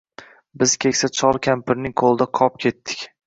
Biz 0.61 0.73
keksa 0.85 1.09
chol-kampirning 1.19 1.95
qo`lida 2.03 2.29
qop 2.41 2.61
ketdik 2.65 3.07